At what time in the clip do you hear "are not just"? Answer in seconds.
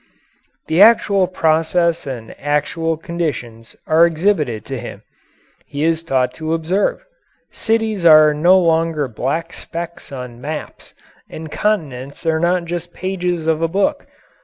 12.25-12.95